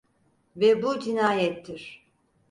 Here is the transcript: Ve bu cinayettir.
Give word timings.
Ve 0.55 0.81
bu 0.83 0.99
cinayettir. 0.99 2.07